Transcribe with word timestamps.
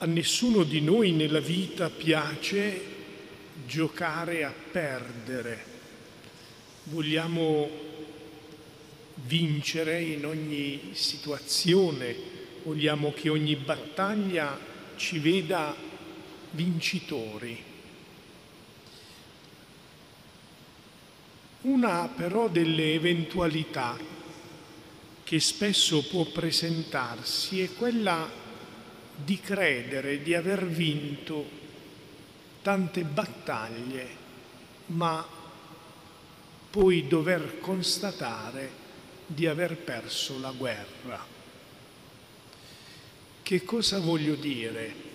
A 0.00 0.06
nessuno 0.06 0.62
di 0.62 0.80
noi 0.80 1.10
nella 1.10 1.40
vita 1.40 1.90
piace 1.90 2.80
giocare 3.66 4.44
a 4.44 4.52
perdere. 4.70 5.64
Vogliamo 6.84 7.68
vincere 9.26 10.00
in 10.00 10.24
ogni 10.24 10.90
situazione, 10.92 12.14
vogliamo 12.62 13.12
che 13.12 13.28
ogni 13.28 13.56
battaglia 13.56 14.56
ci 14.94 15.18
veda 15.18 15.74
vincitori. 16.52 17.60
Una 21.62 22.06
però 22.06 22.48
delle 22.48 22.92
eventualità 22.94 23.98
che 25.24 25.40
spesso 25.40 26.06
può 26.06 26.24
presentarsi 26.24 27.62
è 27.62 27.74
quella 27.74 28.46
di 29.24 29.40
credere 29.40 30.22
di 30.22 30.34
aver 30.34 30.66
vinto 30.66 31.44
tante 32.62 33.02
battaglie, 33.02 34.06
ma 34.86 35.26
poi 36.70 37.06
dover 37.06 37.58
constatare 37.60 38.86
di 39.26 39.46
aver 39.46 39.76
perso 39.76 40.38
la 40.38 40.52
guerra. 40.52 41.24
Che 43.42 43.64
cosa 43.64 43.98
voglio 43.98 44.34
dire? 44.34 45.06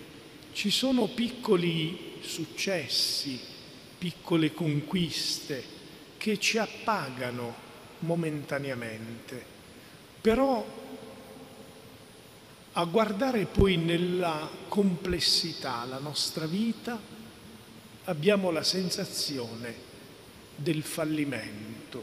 Ci 0.52 0.70
sono 0.70 1.06
piccoli 1.08 2.18
successi, 2.20 3.40
piccole 3.98 4.52
conquiste 4.52 5.64
che 6.18 6.38
ci 6.38 6.58
appagano 6.58 7.54
momentaneamente, 8.00 9.44
però 10.20 10.83
a 12.76 12.84
guardare 12.84 13.46
poi 13.46 13.76
nella 13.76 14.50
complessità 14.66 15.84
la 15.84 15.98
nostra 15.98 16.46
vita, 16.46 17.00
abbiamo 18.04 18.50
la 18.50 18.64
sensazione 18.64 19.74
del 20.56 20.82
fallimento. 20.82 22.02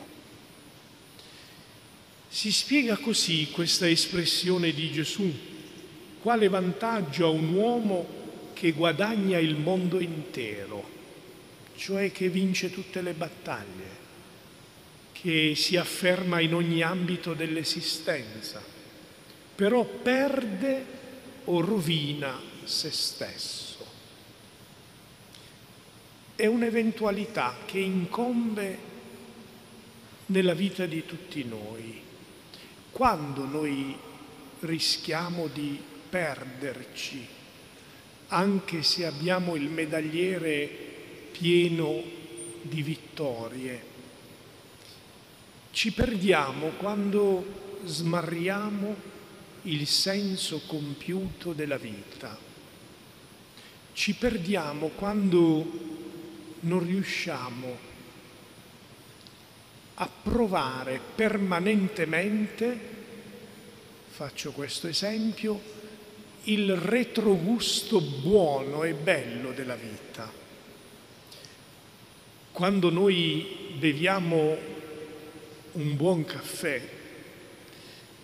Si 2.30 2.54
spiega 2.54 2.96
così 2.96 3.50
questa 3.52 3.88
espressione 3.90 4.72
di 4.72 4.92
Gesù. 4.92 5.30
Quale 6.22 6.48
vantaggio 6.48 7.26
ha 7.26 7.30
un 7.30 7.54
uomo 7.54 8.08
che 8.54 8.72
guadagna 8.72 9.38
il 9.40 9.58
mondo 9.58 10.00
intero, 10.00 10.88
cioè 11.76 12.14
che 12.14 12.30
vince 12.30 12.72
tutte 12.72 13.02
le 13.02 13.14
battaglie, 13.14 14.00
che 15.12 15.54
si 15.56 15.76
afferma 15.76 16.40
in 16.40 16.54
ogni 16.54 16.82
ambito 16.82 17.34
dell'esistenza? 17.34 18.80
Però 19.56 19.84
perde 19.84 20.86
o 21.46 21.62
rovina 21.62 22.40
se 22.64 22.92
stesso. 22.92 23.86
È 26.36 26.46
un'eventualità 26.46 27.56
che 27.66 27.80
incombe 27.80 28.90
nella 30.28 30.54
vita 30.54 30.86
di 30.86 31.06
tutti 31.06 31.44
noi. 31.44 32.02
Quando 32.92 33.46
noi 33.46 33.96
rischiamo 34.62 35.48
di 35.48 35.80
perderci, 36.10 37.26
anche 38.28 38.84
se 38.84 39.06
abbiamo 39.06 39.56
il 39.56 39.70
medagliere 39.70 40.70
pieno 41.32 42.02
di 42.62 42.82
vittorie, 42.82 43.90
ci 45.72 45.92
perdiamo 45.92 46.70
quando 46.78 47.80
smarriamo 47.86 48.96
il 49.64 49.86
senso 49.88 50.62
compiuto 50.66 51.54
della 51.54 51.78
vita. 51.78 52.38
Ci 53.94 54.14
perdiamo 54.16 54.88
quando 54.88 56.00
non 56.62 56.84
riusciamo 56.86 57.90
a 59.96 60.10
provare 60.24 61.00
permanentemente, 61.14 62.80
faccio 64.08 64.52
questo 64.52 64.88
esempio, 64.88 65.80
il 66.46 66.76
retrogusto 66.76 68.02
buono 68.02 68.84
e 68.84 68.94
bello 68.94 69.52
della 69.52 69.76
vita. 69.76 70.32
Quando 72.52 72.90
noi 72.90 73.76
beviamo 73.78 74.58
un 75.74 75.96
buon 75.96 76.26
caffè, 76.26 76.82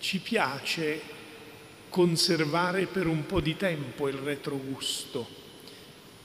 ci 0.00 0.18
piace 0.18 1.16
conservare 1.88 2.86
per 2.86 3.06
un 3.06 3.26
po' 3.26 3.40
di 3.40 3.56
tempo 3.56 4.08
il 4.08 4.16
retrogusto. 4.16 5.26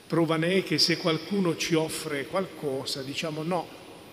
Prova 0.08 0.36
ne 0.38 0.58
è 0.58 0.64
che 0.64 0.78
se 0.78 0.98
qualcuno 0.98 1.56
ci 1.56 1.74
offre 1.74 2.28
qualcosa, 2.28 3.02
diciamo 3.02 3.44
no, 3.44 3.68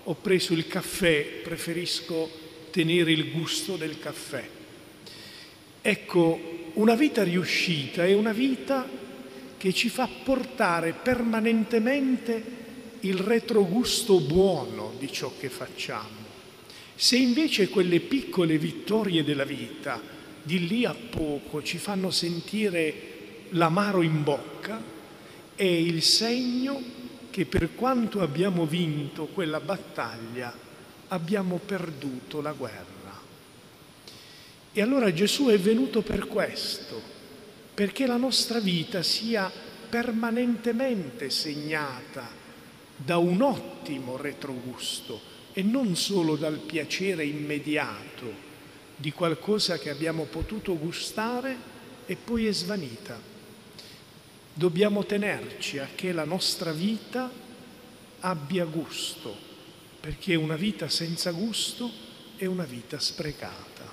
ho 0.04 0.14
preso 0.14 0.52
il 0.52 0.66
caffè, 0.66 1.40
preferisco 1.42 2.30
tenere 2.70 3.12
il 3.12 3.30
gusto 3.30 3.76
del 3.76 3.98
caffè. 3.98 4.48
Ecco, 5.82 6.40
una 6.74 6.94
vita 6.94 7.22
riuscita 7.22 8.04
è 8.04 8.14
una 8.14 8.32
vita 8.32 8.88
che 9.56 9.72
ci 9.72 9.88
fa 9.88 10.08
portare 10.24 10.92
permanentemente 10.92 12.58
il 13.00 13.16
retrogusto 13.16 14.20
buono 14.20 14.94
di 14.98 15.10
ciò 15.12 15.32
che 15.38 15.48
facciamo. 15.48 16.28
Se 16.94 17.16
invece 17.16 17.68
quelle 17.68 18.00
piccole 18.00 18.58
vittorie 18.58 19.24
della 19.24 19.44
vita 19.44 20.18
di 20.42 20.66
lì 20.66 20.84
a 20.84 20.94
poco 20.94 21.62
ci 21.62 21.78
fanno 21.78 22.10
sentire 22.10 23.46
l'amaro 23.50 24.02
in 24.02 24.22
bocca, 24.22 24.82
è 25.54 25.64
il 25.64 26.02
segno 26.02 26.82
che 27.30 27.46
per 27.46 27.74
quanto 27.74 28.20
abbiamo 28.20 28.66
vinto 28.66 29.26
quella 29.26 29.60
battaglia, 29.60 30.52
abbiamo 31.08 31.60
perduto 31.64 32.40
la 32.40 32.52
guerra. 32.52 33.18
E 34.72 34.80
allora 34.82 35.12
Gesù 35.12 35.46
è 35.46 35.58
venuto 35.58 36.02
per 36.02 36.26
questo, 36.26 37.00
perché 37.74 38.06
la 38.06 38.16
nostra 38.16 38.60
vita 38.60 39.02
sia 39.02 39.50
permanentemente 39.88 41.30
segnata 41.30 42.28
da 42.96 43.16
un 43.16 43.40
ottimo 43.42 44.16
retrogusto 44.16 45.20
e 45.52 45.62
non 45.62 45.96
solo 45.96 46.36
dal 46.36 46.58
piacere 46.58 47.24
immediato 47.24 48.49
di 49.00 49.12
qualcosa 49.12 49.78
che 49.78 49.88
abbiamo 49.88 50.24
potuto 50.24 50.76
gustare 50.76 51.56
e 52.04 52.16
poi 52.16 52.46
è 52.46 52.52
svanita. 52.52 53.18
Dobbiamo 54.52 55.06
tenerci 55.06 55.78
a 55.78 55.88
che 55.94 56.12
la 56.12 56.24
nostra 56.24 56.70
vita 56.70 57.30
abbia 58.20 58.66
gusto, 58.66 59.34
perché 60.00 60.34
una 60.34 60.56
vita 60.56 60.88
senza 60.90 61.30
gusto 61.30 61.90
è 62.36 62.44
una 62.44 62.64
vita 62.64 62.98
sprecata. 62.98 63.89